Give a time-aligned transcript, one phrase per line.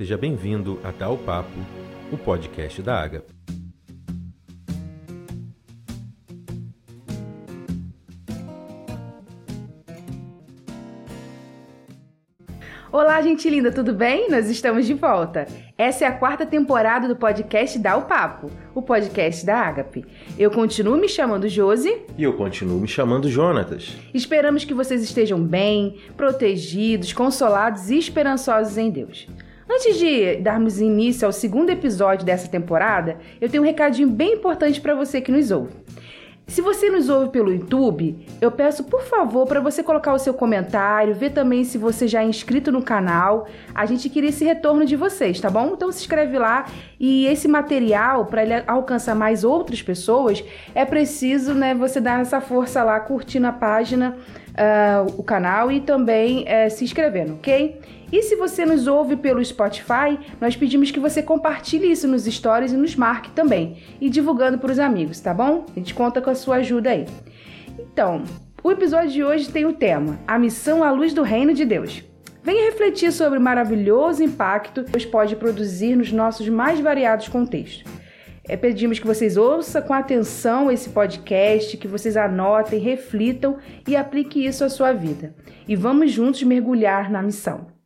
[0.00, 1.50] Seja bem-vindo a Dar o Papo,
[2.10, 3.22] o podcast da Água.
[12.90, 14.30] Olá, gente linda, tudo bem?
[14.30, 15.46] Nós estamos de volta.
[15.76, 20.06] Essa é a quarta temporada do podcast Dá o Papo, o podcast da Agape.
[20.38, 22.06] Eu continuo me chamando Josi.
[22.16, 23.98] E eu continuo me chamando Jonatas.
[24.14, 29.28] Esperamos que vocês estejam bem, protegidos, consolados e esperançosos em Deus.
[29.80, 34.78] Antes de darmos início ao segundo episódio dessa temporada, eu tenho um recadinho bem importante
[34.78, 35.72] para você que nos ouve.
[36.46, 40.34] Se você nos ouve pelo YouTube, eu peço por favor para você colocar o seu
[40.34, 43.46] comentário, ver também se você já é inscrito no canal.
[43.74, 45.70] A gente queria esse retorno de vocês, tá bom?
[45.72, 46.66] Então se inscreve lá
[46.98, 50.44] e esse material para ele alcançar mais outras pessoas
[50.74, 54.14] é preciso, né, você dar essa força lá curtindo a página,
[54.50, 57.80] uh, o canal e também uh, se inscrevendo, ok?
[58.12, 62.72] E se você nos ouve pelo Spotify, nós pedimos que você compartilhe isso nos stories
[62.72, 65.64] e nos marque também, e divulgando para os amigos, tá bom?
[65.70, 67.06] A gente conta com a sua ajuda aí.
[67.78, 68.24] Então,
[68.62, 72.02] o episódio de hoje tem o tema A Missão à Luz do Reino de Deus.
[72.42, 77.84] Venha refletir sobre o maravilhoso impacto que Deus pode produzir nos nossos mais variados contextos.
[78.48, 84.46] É, pedimos que vocês ouçam com atenção esse podcast, que vocês anotem, reflitam e apliquem
[84.46, 85.34] isso à sua vida.
[85.68, 87.79] E vamos juntos mergulhar na missão.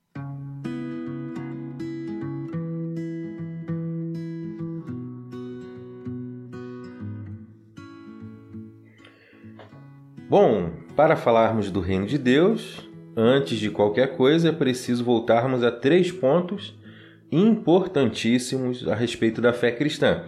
[10.29, 15.71] Bom, para falarmos do reino de Deus, antes de qualquer coisa é preciso voltarmos a
[15.71, 16.75] três pontos
[17.31, 20.25] importantíssimos a respeito da fé cristã.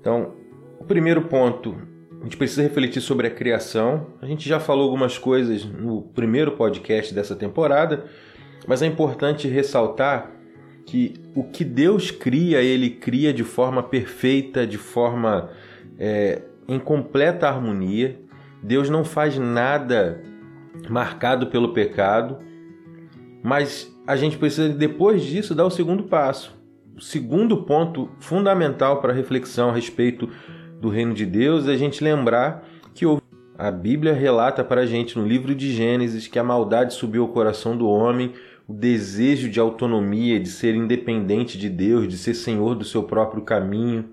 [0.00, 0.34] Então,
[0.80, 1.76] o primeiro ponto,
[2.20, 4.08] a gente precisa refletir sobre a criação.
[4.20, 8.06] A gente já falou algumas coisas no primeiro podcast dessa temporada,
[8.66, 10.32] mas é importante ressaltar
[10.84, 15.50] que o que Deus cria, Ele cria de forma perfeita, de forma
[15.96, 18.18] é, em completa harmonia.
[18.62, 20.22] Deus não faz nada
[20.88, 22.38] marcado pelo pecado,
[23.42, 26.56] mas a gente precisa, depois disso, dar o segundo passo.
[26.96, 30.28] O segundo ponto fundamental para a reflexão a respeito
[30.80, 33.04] do reino de Deus é a gente lembrar que
[33.56, 37.28] a Bíblia relata para a gente no livro de Gênesis que a maldade subiu ao
[37.28, 38.32] coração do homem,
[38.68, 43.42] o desejo de autonomia, de ser independente de Deus, de ser senhor do seu próprio
[43.42, 44.10] caminho.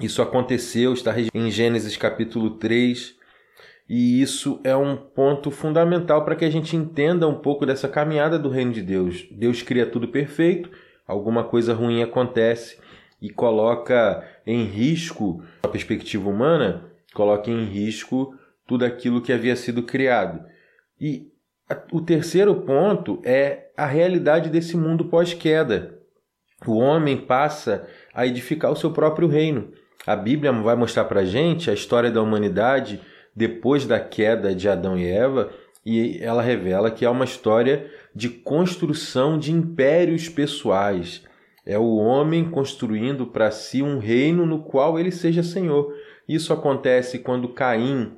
[0.00, 3.14] Isso aconteceu, está em Gênesis capítulo 3.
[3.88, 8.38] E isso é um ponto fundamental para que a gente entenda um pouco dessa caminhada
[8.38, 9.26] do reino de Deus.
[9.30, 10.70] Deus cria tudo perfeito,
[11.06, 12.78] alguma coisa ruim acontece
[13.20, 18.34] e coloca em risco a perspectiva humana, coloca em risco
[18.66, 20.44] tudo aquilo que havia sido criado.
[20.98, 21.28] E
[21.92, 25.98] o terceiro ponto é a realidade desse mundo pós-queda.
[26.66, 29.72] O homem passa a edificar o seu próprio reino.
[30.06, 33.00] A Bíblia vai mostrar para a gente a história da humanidade
[33.34, 35.50] depois da queda de Adão e Eva,
[35.84, 41.22] e ela revela que é uma história de construção de impérios pessoais.
[41.66, 45.94] É o homem construindo para si um reino no qual ele seja senhor.
[46.28, 48.12] Isso acontece quando Caim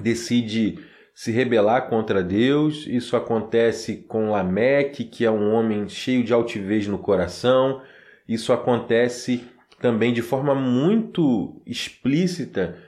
[0.00, 0.78] decide
[1.14, 2.86] se rebelar contra Deus.
[2.86, 7.82] Isso acontece com Lameque, que é um homem cheio de altivez no coração.
[8.28, 9.44] Isso acontece
[9.80, 12.78] também de forma muito explícita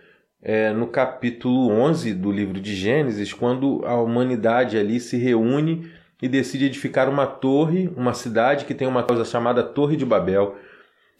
[0.43, 5.89] é, no capítulo 11 do livro de Gênesis, quando a humanidade ali se reúne
[6.21, 10.57] e decide edificar uma torre, uma cidade que tem uma coisa chamada Torre de Babel.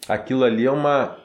[0.07, 1.17] Aquilo ali é uma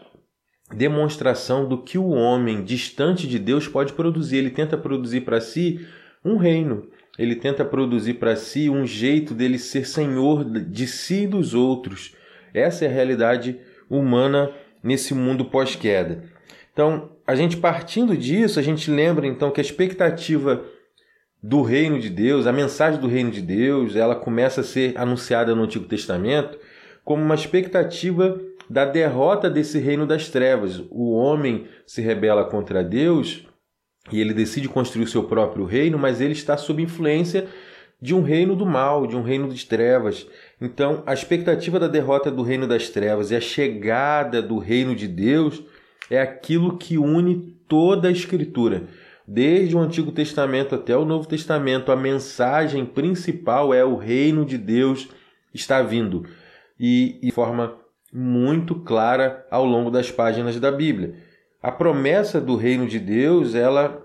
[0.73, 4.37] demonstração do que o homem distante de Deus pode produzir.
[4.37, 5.85] Ele tenta produzir para si
[6.25, 6.89] um reino.
[7.19, 12.15] Ele tenta produzir para si um jeito dele ser senhor de si e dos outros.
[12.55, 13.59] Essa é a realidade
[13.91, 16.38] humana nesse mundo pós-queda.
[16.79, 20.63] Então, a gente partindo disso, a gente lembra então que a expectativa
[21.43, 25.57] do reino de Deus, a mensagem do reino de Deus, ela começa a ser anunciada
[25.57, 26.57] no Antigo Testamento
[27.05, 28.41] como uma expectativa
[28.71, 30.81] da derrota desse reino das trevas.
[30.89, 33.45] O homem se rebela contra Deus
[34.13, 37.49] e ele decide construir o seu próprio reino, mas ele está sob influência
[38.01, 40.29] de um reino do mal, de um reino de trevas.
[40.61, 45.09] Então, a expectativa da derrota do reino das trevas e a chegada do reino de
[45.09, 45.61] Deus
[46.11, 48.85] é aquilo que une toda a Escritura.
[49.27, 54.57] Desde o Antigo Testamento até o Novo Testamento, a mensagem principal é o reino de
[54.57, 55.09] Deus
[55.53, 56.25] está vindo.
[56.81, 57.77] E de forma
[58.13, 61.15] muito clara ao longo das páginas da Bíblia.
[61.63, 64.03] A promessa do reino de Deus, ela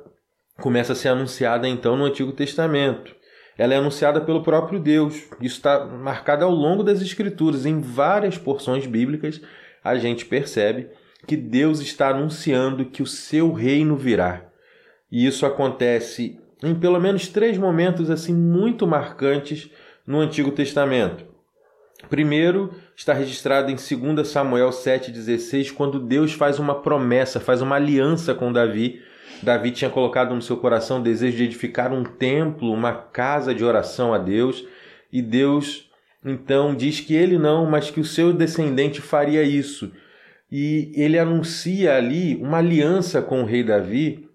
[0.59, 3.15] começa a ser anunciada então no Antigo Testamento.
[3.57, 5.13] ela é anunciada pelo próprio Deus.
[5.39, 7.65] Isso está marcado ao longo das Escrituras.
[7.65, 9.39] Em várias porções bíblicas,
[9.83, 10.89] a gente percebe
[11.25, 14.45] que Deus está anunciando que o seu reino virá.
[15.11, 19.69] E isso acontece em pelo menos três momentos assim muito marcantes
[20.05, 21.25] no Antigo Testamento.
[22.09, 28.33] Primeiro, está registrado em 2 Samuel 7,16, quando Deus faz uma promessa, faz uma aliança
[28.35, 29.01] com Davi.
[29.41, 33.63] Davi tinha colocado no seu coração o desejo de edificar um templo, uma casa de
[33.63, 34.65] oração a Deus,
[35.11, 35.89] e Deus
[36.25, 39.91] então diz que ele não, mas que o seu descendente faria isso.
[40.55, 44.29] E ele anuncia ali uma aliança com o rei Davi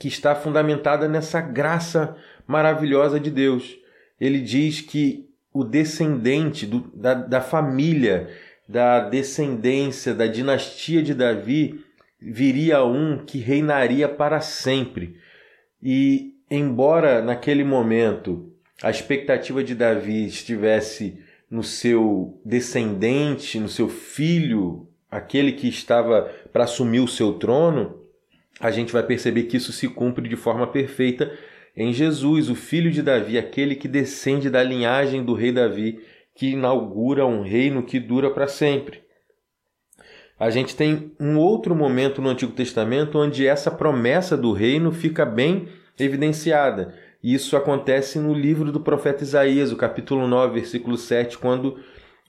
[0.00, 3.78] que está fundamentada nessa graça maravilhosa de Deus.
[4.20, 8.28] Ele diz que o descendente do, da, da família,
[8.68, 11.84] da descendência, da dinastia de Davi,
[12.20, 15.18] viria um que reinaria para sempre.
[15.80, 18.52] E, embora naquele momento
[18.82, 21.16] a expectativa de Davi estivesse
[21.48, 28.00] no seu descendente, no seu filho, aquele que estava para assumir o seu trono,
[28.58, 31.32] a gente vai perceber que isso se cumpre de forma perfeita
[31.76, 36.00] em Jesus, o filho de Davi, aquele que descende da linhagem do rei Davi,
[36.34, 39.02] que inaugura um reino que dura para sempre.
[40.38, 45.24] A gente tem um outro momento no Antigo Testamento onde essa promessa do reino fica
[45.24, 46.92] bem evidenciada.
[47.22, 51.78] Isso acontece no livro do profeta Isaías, o capítulo 9, versículo 7, quando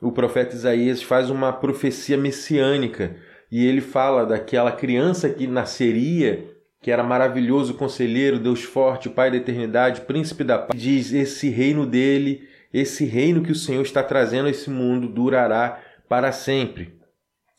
[0.01, 3.15] o profeta Isaías faz uma profecia messiânica
[3.51, 6.55] e ele fala daquela criança que nasceria
[6.85, 10.79] que era maravilhoso conselheiro, Deus forte, Pai da eternidade, príncipe da paz.
[10.79, 15.81] Diz: esse reino dele, esse reino que o Senhor está trazendo a esse mundo durará
[16.07, 16.93] para sempre.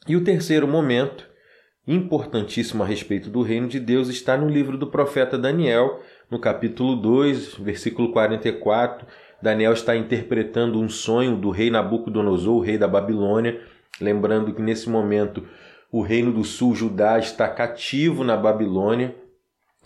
[0.07, 1.29] E o terceiro momento,
[1.89, 6.01] importantíssimo a respeito do reino de Deus, está no livro do profeta Daniel,
[6.31, 9.09] no capítulo 2, versículo 44.
[9.41, 13.61] Daniel está interpretando um sonho do rei Nabucodonosor, o rei da Babilônia,
[14.01, 15.47] lembrando que nesse momento
[15.91, 19.15] o reino do sul, Judá, está cativo na Babilônia.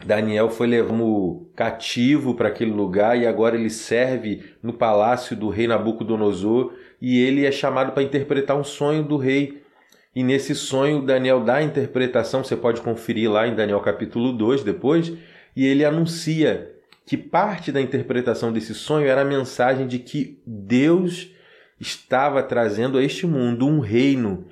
[0.05, 5.67] Daniel foi levado cativo para aquele lugar e agora ele serve no palácio do rei
[5.67, 9.63] Nabucodonosor e ele é chamado para interpretar um sonho do rei.
[10.15, 14.65] E nesse sonho, Daniel dá a interpretação, você pode conferir lá em Daniel capítulo 2
[14.65, 15.13] depois,
[15.55, 16.73] e ele anuncia
[17.11, 21.29] que parte da interpretação desse sonho era a mensagem de que Deus
[21.81, 24.47] estava trazendo a este mundo um reino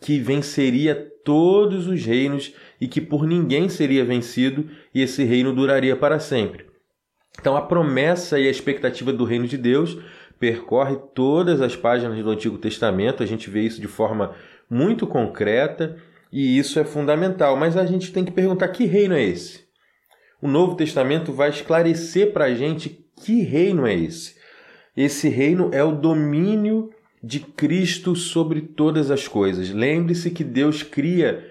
[0.00, 0.94] que venceria
[1.24, 6.66] todos os reinos e que por ninguém seria vencido, e esse reino duraria para sempre.
[7.40, 9.98] Então, a promessa e a expectativa do reino de Deus
[10.38, 14.36] percorre todas as páginas do Antigo Testamento, a gente vê isso de forma
[14.70, 15.96] muito concreta
[16.30, 17.56] e isso é fundamental.
[17.56, 19.63] Mas a gente tem que perguntar: que reino é esse?
[20.44, 24.34] O Novo Testamento vai esclarecer para a gente que reino é esse.
[24.94, 26.90] Esse reino é o domínio
[27.22, 29.70] de Cristo sobre todas as coisas.
[29.70, 31.42] Lembre-se que Deus cria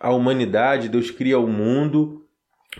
[0.00, 2.26] a humanidade, Deus cria o mundo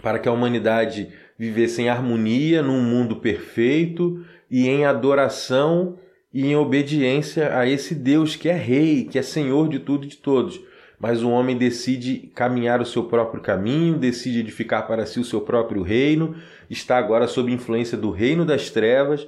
[0.03, 1.09] para que a humanidade
[1.39, 5.97] vivesse em harmonia num mundo perfeito e em adoração
[6.35, 10.09] e em obediência a esse Deus que é rei, que é senhor de tudo e
[10.09, 10.61] de todos.
[11.01, 15.41] Mas o homem decide caminhar o seu próprio caminho, decide edificar para si o seu
[15.41, 16.37] próprio reino,
[16.69, 19.27] está agora sob influência do reino das trevas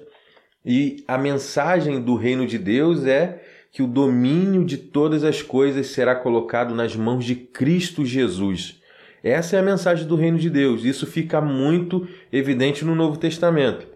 [0.64, 3.42] e a mensagem do reino de Deus é
[3.72, 8.80] que o domínio de todas as coisas será colocado nas mãos de Cristo Jesus.
[9.24, 10.84] Essa é a mensagem do reino de Deus.
[10.84, 13.86] Isso fica muito evidente no Novo Testamento.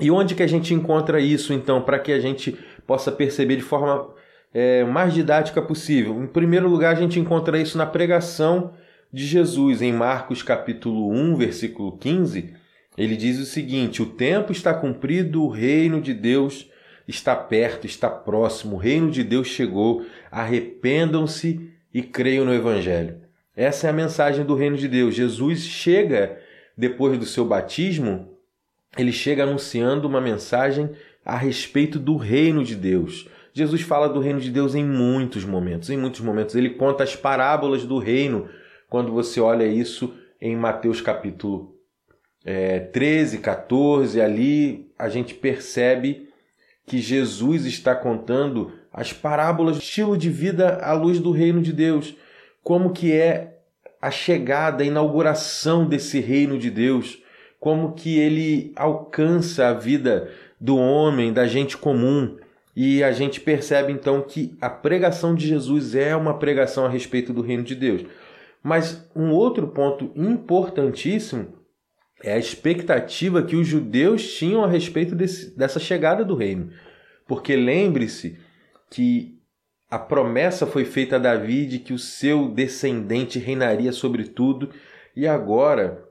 [0.00, 3.62] E onde que a gente encontra isso, então, para que a gente possa perceber de
[3.62, 4.08] forma
[4.54, 6.22] é, mais didática possível?
[6.22, 8.72] Em primeiro lugar, a gente encontra isso na pregação
[9.12, 12.64] de Jesus, em Marcos capítulo 1, versículo 15
[12.96, 16.70] ele diz o seguinte: o tempo está cumprido, o reino de Deus
[17.06, 20.06] está perto, está próximo, o reino de Deus chegou.
[20.30, 23.20] Arrependam-se e creiam no Evangelho.
[23.56, 25.14] Essa é a mensagem do reino de Deus.
[25.14, 26.38] Jesus chega
[26.76, 28.36] depois do seu batismo,
[28.96, 30.90] ele chega anunciando uma mensagem
[31.24, 33.28] a respeito do reino de Deus.
[33.54, 36.56] Jesus fala do reino de Deus em muitos momentos, em muitos momentos.
[36.56, 38.48] Ele conta as parábolas do reino
[38.90, 41.74] quando você olha isso em Mateus capítulo
[42.44, 46.28] é, 13, 14, ali a gente percebe
[46.86, 52.14] que Jesus está contando as parábolas estilo de vida à luz do reino de Deus,
[52.62, 53.58] como que é
[54.00, 57.22] a chegada, a inauguração desse reino de Deus,
[57.58, 60.30] como que ele alcança a vida
[60.60, 62.36] do homem, da gente comum.
[62.76, 67.32] E a gente percebe então que a pregação de Jesus é uma pregação a respeito
[67.32, 68.04] do reino de Deus.
[68.62, 71.54] Mas um outro ponto importantíssimo
[72.22, 76.70] é a expectativa que os judeus tinham a respeito desse, dessa chegada do reino.
[77.26, 78.38] Porque lembre-se
[78.90, 79.38] que
[79.90, 84.70] a promessa foi feita a Davi de que o seu descendente reinaria sobre tudo,
[85.14, 86.04] e agora,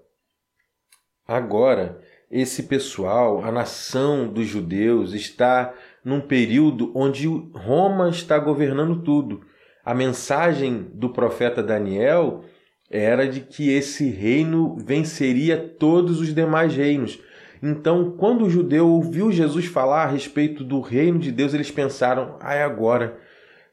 [1.27, 2.01] agora,
[2.31, 5.73] esse pessoal, a nação dos judeus, está
[6.03, 9.41] num período onde Roma está governando tudo.
[9.85, 12.43] A mensagem do profeta Daniel
[12.89, 17.19] era de que esse reino venceria todos os demais reinos.
[17.61, 22.37] Então, quando o judeu ouviu Jesus falar a respeito do reino de Deus, eles pensaram:
[22.39, 23.17] "Ah, é agora.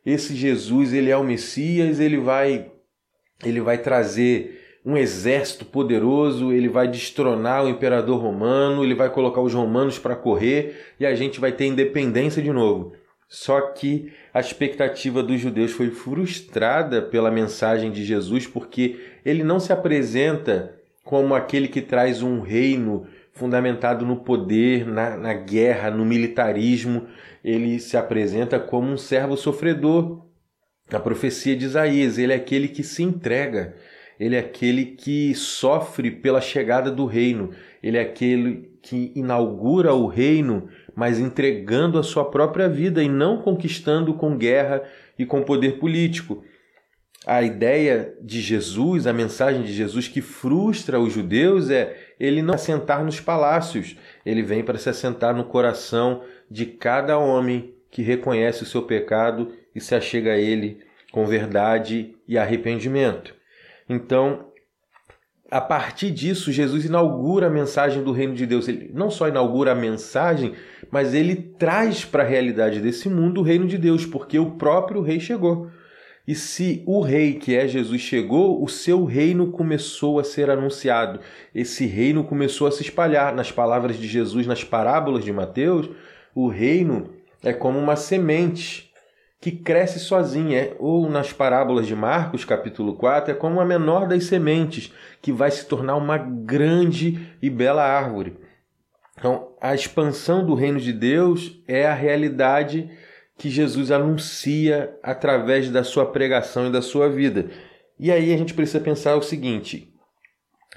[0.07, 2.71] Esse Jesus, ele é o Messias, ele vai
[3.45, 9.41] ele vai trazer um exército poderoso, ele vai destronar o imperador romano, ele vai colocar
[9.41, 12.93] os romanos para correr e a gente vai ter independência de novo.
[13.29, 19.61] Só que a expectativa dos judeus foi frustrada pela mensagem de Jesus, porque ele não
[19.61, 26.05] se apresenta como aquele que traz um reino fundamentado no poder, na, na guerra, no
[26.05, 27.07] militarismo.
[27.45, 30.27] Ele se apresenta como um servo sofredor.
[30.91, 33.77] A profecia de Isaías, ele é aquele que se entrega,
[34.21, 37.51] ele é aquele que sofre pela chegada do reino,
[37.83, 40.69] ele é aquele que inaugura o reino
[41.01, 44.83] mas entregando a sua própria vida e não conquistando com guerra
[45.19, 46.45] e com poder político.
[47.27, 52.53] A ideia de Jesus, a mensagem de Jesus que frustra os judeus é ele não
[52.53, 53.97] assentar nos palácios,
[54.27, 59.53] ele vem para se assentar no coração de cada homem que reconhece o seu pecado
[59.75, 60.81] e se achega a ele
[61.13, 63.40] com verdade e arrependimento.
[63.91, 64.47] Então,
[65.51, 68.69] a partir disso, Jesus inaugura a mensagem do reino de Deus.
[68.69, 70.55] Ele não só inaugura a mensagem,
[70.93, 75.03] mas ele traz para a realidade desse mundo o reino de Deus, porque o próprio
[75.03, 75.69] rei chegou.
[76.25, 81.19] E se o rei que é Jesus chegou, o seu reino começou a ser anunciado.
[81.53, 83.35] Esse reino começou a se espalhar.
[83.35, 85.91] Nas palavras de Jesus, nas parábolas de Mateus,
[86.33, 87.11] o reino
[87.43, 88.90] é como uma semente
[89.41, 94.25] que cresce sozinha, ou nas parábolas de Marcos, capítulo 4, é como a menor das
[94.25, 94.93] sementes,
[95.23, 98.37] que vai se tornar uma grande e bela árvore.
[99.19, 102.91] Então, a expansão do reino de Deus é a realidade
[103.39, 107.51] que Jesus anuncia através da sua pregação e da sua vida.
[107.99, 109.95] E aí a gente precisa pensar o seguinte: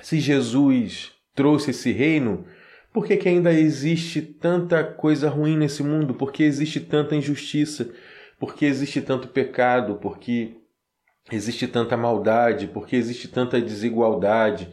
[0.01, 2.45] se Jesus trouxe esse reino,
[2.93, 6.13] por que, que ainda existe tanta coisa ruim nesse mundo?
[6.13, 7.89] Por que existe tanta injustiça?
[8.43, 9.95] Por que existe tanto pecado?
[9.95, 10.57] Por que
[11.31, 12.67] existe tanta maldade?
[12.67, 14.67] Por que existe tanta desigualdade?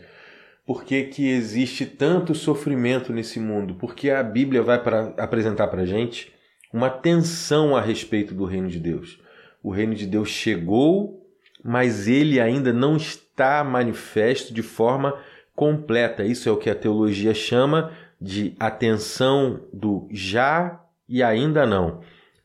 [0.67, 3.77] Por que, existe tanto sofrimento nesse mundo?
[3.77, 6.33] Porque a Bíblia vai pra, apresentar para a gente
[6.73, 9.23] uma tensão a respeito do reino de Deus.
[9.63, 11.25] O reino de Deus chegou,
[11.63, 15.17] mas ele ainda não está manifesto de forma
[15.55, 16.25] completa.
[16.25, 22.01] Isso é o que a teologia chama de atenção do já e ainda não.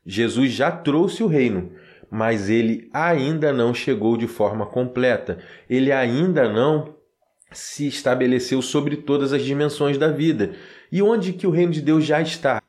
[0.05, 1.71] Jesus já trouxe o reino,
[2.11, 5.39] mas ele ainda não chegou de forma completa.
[5.69, 6.95] Ele ainda não
[7.51, 10.53] se estabeleceu sobre todas as dimensões da vida.
[10.91, 12.61] E onde que o reino de Deus já está?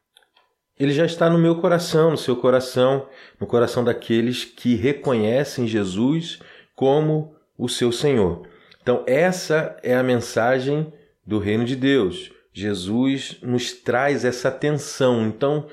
[0.79, 3.09] Ele já está no meu coração, no seu coração,
[3.41, 6.39] no coração daqueles que reconhecem Jesus
[6.75, 8.47] como o seu Senhor.
[8.83, 10.93] Então, essa é a mensagem
[11.27, 12.31] do reino de Deus.
[12.53, 15.27] Jesus nos traz essa atenção.
[15.27, 15.67] Então,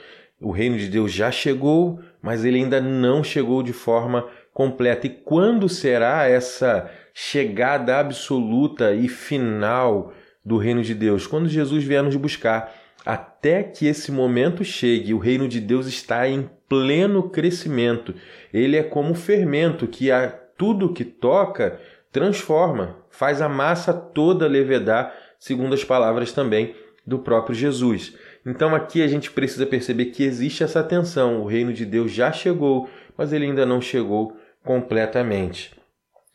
[0.43, 5.07] o reino de Deus já chegou, mas ele ainda não chegou de forma completa.
[5.07, 11.25] E quando será essa chegada absoluta e final do reino de Deus?
[11.25, 12.71] Quando Jesus vier nos buscar.
[13.05, 18.15] Até que esse momento chegue, o reino de Deus está em pleno crescimento.
[18.53, 21.79] Ele é como fermento que a tudo que toca
[22.13, 28.15] transforma, faz a massa toda levedar, segundo as palavras também do próprio Jesus.
[28.45, 31.41] Então aqui a gente precisa perceber que existe essa tensão.
[31.41, 35.71] O reino de Deus já chegou, mas ele ainda não chegou completamente.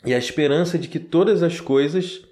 [0.05, 2.23] E a esperança de que todas as coisas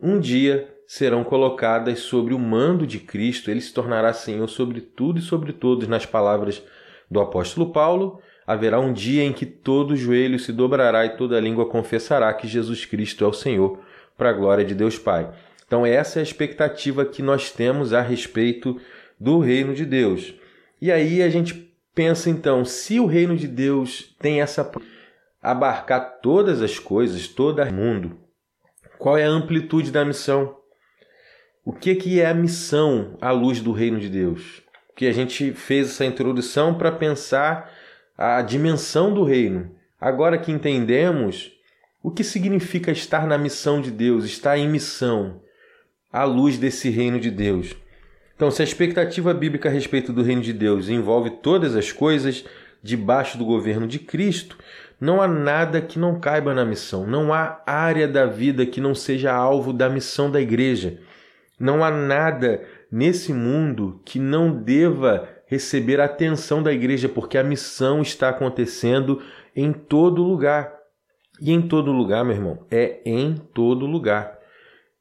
[0.00, 5.18] um dia serão colocadas sobre o mando de Cristo, ele se tornará Senhor sobre tudo
[5.18, 6.62] e sobre todos, nas palavras
[7.10, 8.20] do apóstolo Paulo.
[8.46, 12.84] Haverá um dia em que todo joelho se dobrará e toda língua confessará que Jesus
[12.84, 13.80] Cristo é o Senhor,
[14.16, 15.28] para a glória de Deus Pai.
[15.66, 18.80] Então, essa é a expectativa que nós temos a respeito
[19.18, 20.34] do reino de Deus.
[20.80, 24.70] E aí a gente pensa então, se o reino de Deus tem essa
[25.42, 28.18] abarcar todas as coisas, todo o mundo,
[28.98, 30.56] qual é a amplitude da missão?
[31.64, 34.62] O que que é a missão à luz do reino de Deus?
[34.94, 37.72] Que a gente fez essa introdução para pensar
[38.16, 39.74] a dimensão do reino.
[40.00, 41.52] Agora que entendemos
[42.02, 45.40] o que significa estar na missão de Deus, estar em missão,
[46.12, 47.74] à luz desse reino de Deus.
[48.36, 52.44] Então, se a expectativa bíblica a respeito do reino de Deus envolve todas as coisas
[52.82, 54.58] debaixo do governo de Cristo,
[55.00, 58.94] não há nada que não caiba na missão, não há área da vida que não
[58.94, 60.98] seja alvo da missão da igreja.
[61.58, 62.62] Não há nada
[62.92, 69.22] nesse mundo que não deva receber a atenção da igreja, porque a missão está acontecendo
[69.54, 70.74] em todo lugar.
[71.40, 74.38] E em todo lugar, meu irmão, é em todo lugar.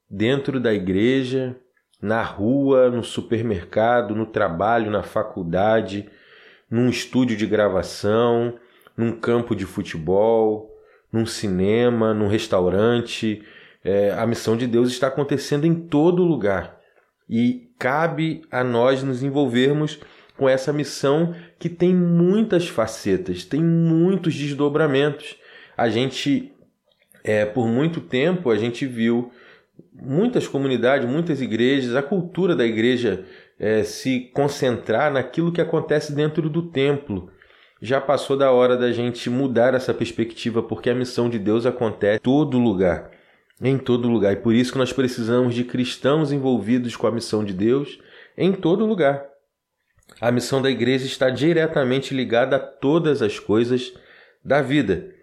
[0.09, 1.57] Dentro da igreja,
[2.01, 6.09] na rua, no supermercado, no trabalho, na faculdade,
[6.69, 8.55] num estúdio de gravação,
[8.97, 10.71] num campo de futebol,
[11.11, 13.43] num cinema, num restaurante.
[13.83, 16.79] É, a missão de Deus está acontecendo em todo lugar.
[17.29, 19.99] E cabe a nós nos envolvermos
[20.37, 25.37] com essa missão que tem muitas facetas, tem muitos desdobramentos.
[25.77, 26.53] A gente,
[27.23, 29.31] é, por muito tempo, a gente viu
[29.93, 33.25] muitas comunidades, muitas igrejas, a cultura da igreja
[33.59, 37.31] é, se concentrar naquilo que acontece dentro do templo.
[37.81, 42.17] Já passou da hora da gente mudar essa perspectiva, porque a missão de Deus acontece
[42.17, 43.11] em todo lugar.
[43.61, 44.33] Em todo lugar.
[44.33, 47.99] E por isso que nós precisamos de cristãos envolvidos com a missão de Deus
[48.37, 49.25] em todo lugar.
[50.19, 53.93] A missão da igreja está diretamente ligada a todas as coisas
[54.43, 55.13] da vida.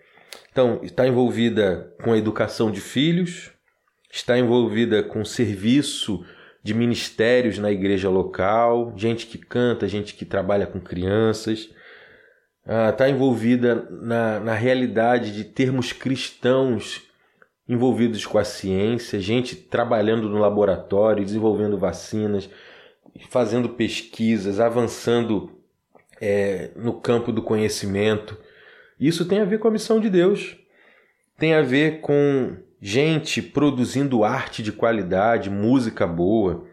[0.51, 3.52] Então, está envolvida com a educação de filhos,
[4.12, 6.25] está envolvida com serviço
[6.62, 11.71] de ministérios na igreja local, gente que canta, gente que trabalha com crianças,
[12.90, 17.02] está ah, envolvida na, na realidade de termos cristãos
[17.66, 22.50] envolvidos com a ciência, gente trabalhando no laboratório, desenvolvendo vacinas,
[23.31, 25.59] fazendo pesquisas, avançando
[26.21, 28.38] é, no campo do conhecimento.
[29.00, 30.57] Isso tem a ver com a missão de Deus,
[31.38, 36.67] tem a ver com gente produzindo arte de qualidade, música boa,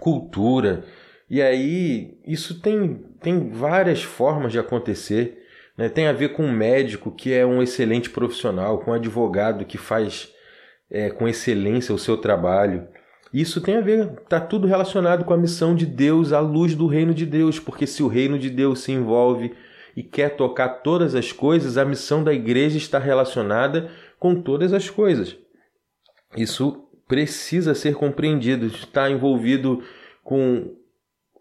[0.00, 0.84] cultura.
[1.30, 5.38] E aí isso tem, tem várias formas de acontecer.
[5.78, 5.88] Né?
[5.88, 9.78] Tem a ver com um médico que é um excelente profissional, com um advogado que
[9.78, 10.28] faz
[10.90, 12.88] é, com excelência o seu trabalho.
[13.32, 16.88] Isso tem a ver, está tudo relacionado com a missão de Deus, à luz do
[16.88, 19.54] reino de Deus, porque se o reino de Deus se envolve
[19.96, 23.88] e quer tocar todas as coisas, a missão da igreja está relacionada
[24.22, 25.36] com todas as coisas.
[26.36, 28.66] Isso precisa ser compreendido.
[28.66, 29.82] Está envolvido
[30.22, 30.76] com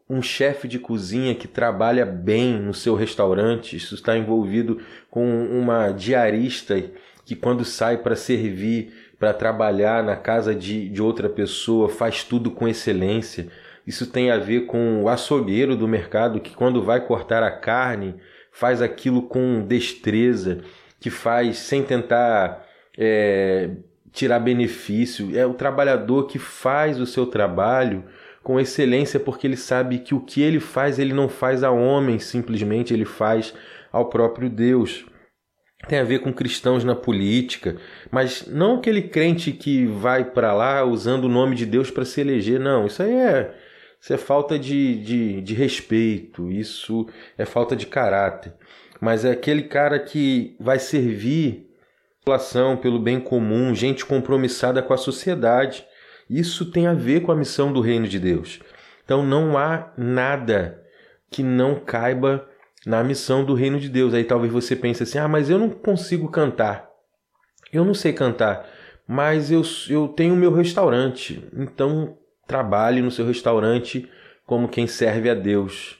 [0.09, 5.91] um chefe de cozinha que trabalha bem no seu restaurante, isso está envolvido com uma
[5.91, 6.83] diarista
[7.23, 12.49] que, quando sai para servir, para trabalhar na casa de, de outra pessoa, faz tudo
[12.49, 13.47] com excelência.
[13.85, 18.15] Isso tem a ver com o açougueiro do mercado que, quando vai cortar a carne,
[18.51, 20.63] faz aquilo com destreza,
[20.99, 23.69] que faz sem tentar é,
[24.11, 28.03] tirar benefício, é o trabalhador que faz o seu trabalho
[28.43, 32.19] com excelência porque ele sabe que o que ele faz ele não faz a homem,
[32.19, 33.53] simplesmente ele faz
[33.91, 35.05] ao próprio Deus.
[35.87, 37.77] Tem a ver com cristãos na política,
[38.11, 42.21] mas não aquele crente que vai para lá usando o nome de Deus para se
[42.21, 42.85] eleger, não.
[42.85, 43.55] Isso aí é,
[43.99, 48.53] isso é falta de, de, de respeito, isso é falta de caráter.
[48.99, 51.70] Mas é aquele cara que vai servir
[52.21, 55.85] população, pelo bem comum, gente compromissada com a sociedade.
[56.29, 58.59] Isso tem a ver com a missão do reino de Deus.
[59.03, 60.81] Então não há nada
[61.29, 62.47] que não caiba
[62.85, 64.13] na missão do reino de Deus.
[64.13, 66.89] Aí talvez você pense assim: ah, mas eu não consigo cantar.
[67.73, 68.69] Eu não sei cantar,
[69.07, 71.43] mas eu, eu tenho meu restaurante.
[71.53, 74.09] Então trabalhe no seu restaurante
[74.45, 75.97] como quem serve a Deus.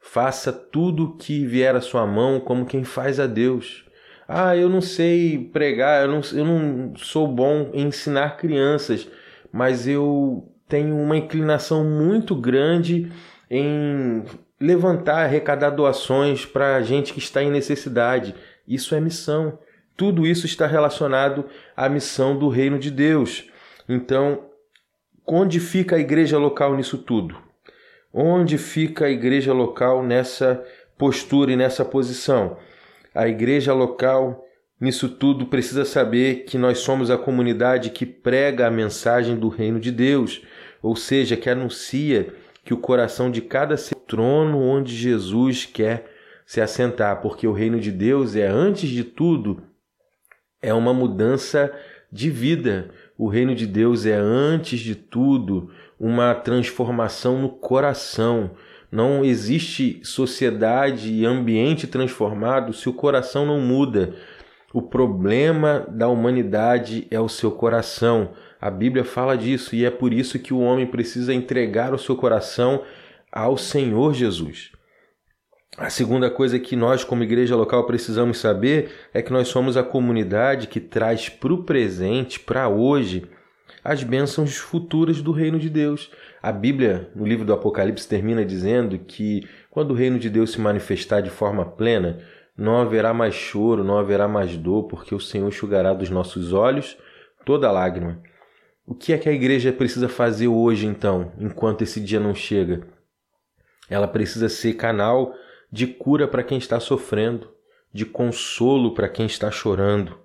[0.00, 3.87] Faça tudo o que vier à sua mão como quem faz a Deus.
[4.30, 9.08] Ah, eu não sei pregar, eu não, eu não sou bom em ensinar crianças,
[9.50, 13.10] mas eu tenho uma inclinação muito grande
[13.50, 14.22] em
[14.60, 18.34] levantar, arrecadar doações para gente que está em necessidade.
[18.66, 19.58] Isso é missão.
[19.96, 23.50] Tudo isso está relacionado à missão do reino de Deus.
[23.88, 24.44] Então,
[25.26, 27.34] onde fica a igreja local nisso tudo?
[28.12, 30.62] Onde fica a igreja local nessa
[30.98, 32.58] postura e nessa posição?
[33.14, 34.44] A igreja local,
[34.80, 39.80] nisso tudo, precisa saber que nós somos a comunidade que prega a mensagem do reino
[39.80, 40.42] de Deus,
[40.82, 46.06] ou seja, que anuncia que o coração de cada ser trono onde Jesus quer
[46.44, 49.62] se assentar, porque o reino de Deus é, antes de tudo,
[50.62, 51.72] é uma mudança
[52.10, 52.90] de vida.
[53.16, 58.52] O reino de Deus é, antes de tudo, uma transformação no coração.
[58.90, 64.14] Não existe sociedade e ambiente transformado se o coração não muda.
[64.72, 68.30] O problema da humanidade é o seu coração.
[68.60, 72.16] A Bíblia fala disso e é por isso que o homem precisa entregar o seu
[72.16, 72.82] coração
[73.30, 74.72] ao Senhor Jesus.
[75.76, 79.82] A segunda coisa que nós, como igreja local, precisamos saber é que nós somos a
[79.82, 83.30] comunidade que traz para o presente, para hoje,
[83.88, 86.10] as bênçãos futuras do reino de Deus.
[86.42, 90.60] A Bíblia, no livro do Apocalipse, termina dizendo que quando o reino de Deus se
[90.60, 92.18] manifestar de forma plena,
[92.54, 96.98] não haverá mais choro, não haverá mais dor, porque o Senhor enxugará dos nossos olhos
[97.46, 98.20] toda lágrima.
[98.84, 102.86] O que é que a igreja precisa fazer hoje, então, enquanto esse dia não chega?
[103.88, 105.32] Ela precisa ser canal
[105.72, 107.50] de cura para quem está sofrendo,
[107.90, 110.18] de consolo para quem está chorando,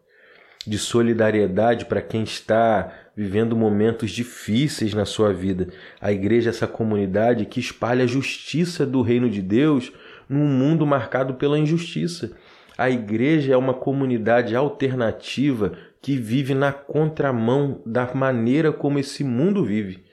[0.67, 5.67] de solidariedade para quem está vivendo momentos difíceis na sua vida.
[6.01, 9.91] A igreja é essa comunidade que espalha a justiça do reino de Deus
[10.27, 12.31] num mundo marcado pela injustiça.
[12.77, 19.63] A igreja é uma comunidade alternativa que vive na contramão da maneira como esse mundo
[19.63, 20.03] vive.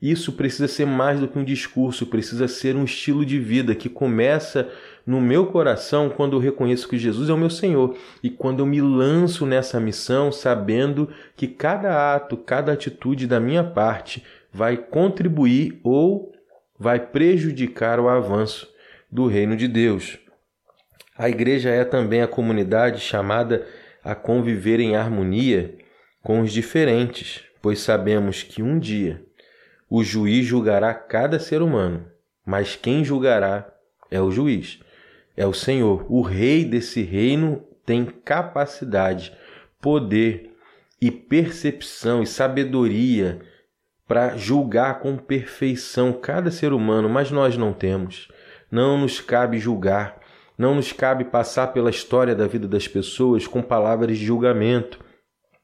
[0.00, 3.88] Isso precisa ser mais do que um discurso, precisa ser um estilo de vida que
[3.88, 4.68] começa
[5.06, 8.66] no meu coração quando eu reconheço que Jesus é o meu Senhor e quando eu
[8.66, 15.80] me lanço nessa missão sabendo que cada ato, cada atitude da minha parte vai contribuir
[15.82, 16.32] ou
[16.78, 18.68] vai prejudicar o avanço
[19.10, 20.18] do reino de Deus.
[21.16, 23.66] A igreja é também a comunidade chamada
[24.02, 25.76] a conviver em harmonia
[26.22, 29.22] com os diferentes, pois sabemos que um dia
[29.88, 32.06] o juiz julgará cada ser humano,
[32.44, 33.72] mas quem julgará
[34.10, 34.80] é o juiz,
[35.36, 36.06] é o Senhor.
[36.08, 39.32] O rei desse reino tem capacidade,
[39.80, 40.50] poder
[41.00, 43.40] e percepção e sabedoria
[44.06, 48.28] para julgar com perfeição cada ser humano, mas nós não temos.
[48.70, 50.18] Não nos cabe julgar,
[50.56, 54.98] não nos cabe passar pela história da vida das pessoas com palavras de julgamento.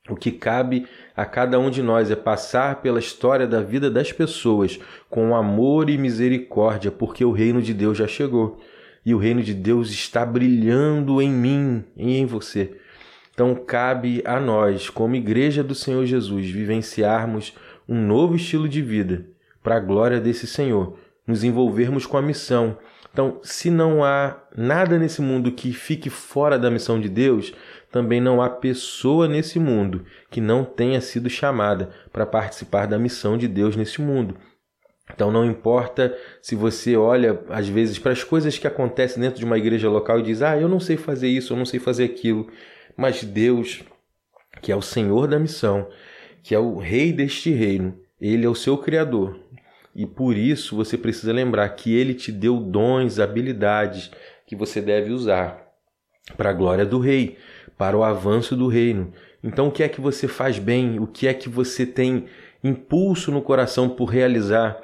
[0.09, 4.11] O que cabe a cada um de nós é passar pela história da vida das
[4.11, 8.59] pessoas com amor e misericórdia, porque o reino de Deus já chegou
[9.05, 12.77] e o reino de Deus está brilhando em mim e em você.
[13.33, 17.55] Então cabe a nós, como igreja do Senhor Jesus, vivenciarmos
[17.89, 19.27] um novo estilo de vida
[19.63, 22.77] para a glória desse Senhor, nos envolvermos com a missão.
[23.13, 27.53] Então, se não há nada nesse mundo que fique fora da missão de Deus,
[27.91, 33.37] também não há pessoa nesse mundo que não tenha sido chamada para participar da missão
[33.37, 34.37] de Deus nesse mundo.
[35.13, 39.45] Então não importa se você olha às vezes para as coisas que acontecem dentro de
[39.45, 42.05] uma igreja local e diz: "Ah, eu não sei fazer isso, eu não sei fazer
[42.05, 42.49] aquilo".
[42.97, 43.83] Mas Deus,
[44.61, 45.89] que é o Senhor da missão,
[46.43, 49.39] que é o rei deste reino, ele é o seu criador.
[49.95, 54.11] E por isso você precisa lembrar que ele te deu dons, habilidades
[54.47, 55.67] que você deve usar
[56.37, 57.37] para a glória do rei
[57.77, 59.13] para o avanço do reino.
[59.43, 60.99] Então, o que é que você faz bem?
[61.01, 62.27] O que é que você tem
[62.63, 64.79] impulso no coração por realizar?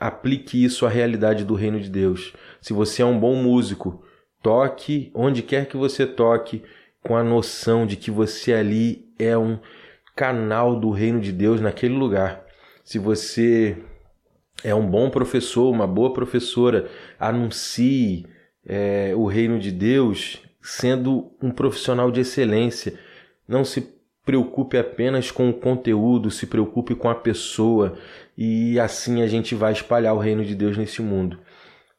[0.00, 2.32] Aplique isso à realidade do reino de Deus.
[2.60, 4.04] Se você é um bom músico,
[4.40, 6.62] toque onde quer que você toque,
[7.02, 9.58] com a noção de que você ali é um
[10.14, 12.44] canal do reino de Deus naquele lugar.
[12.84, 13.76] Se você
[14.62, 18.26] é um bom professor, uma boa professora, anuncie
[18.64, 22.98] é, o reino de Deus sendo um profissional de excelência.
[23.46, 23.97] Não se
[24.28, 27.96] preocupe apenas com o conteúdo, se preocupe com a pessoa
[28.36, 31.38] e assim a gente vai espalhar o reino de Deus nesse mundo.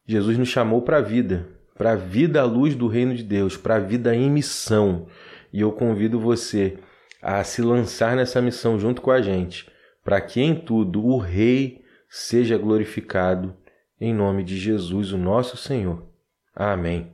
[0.05, 3.57] Jesus nos chamou para a vida, para a vida à luz do reino de Deus,
[3.57, 5.07] para a vida em missão.
[5.51, 6.77] E eu convido você
[7.19, 9.67] a se lançar nessa missão junto com a gente,
[10.03, 13.55] para que em tudo o Rei seja glorificado,
[13.99, 16.05] em nome de Jesus, o nosso Senhor.
[16.55, 17.11] Amém.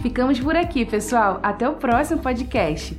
[0.00, 1.40] Ficamos por aqui, pessoal.
[1.42, 2.96] Até o próximo podcast.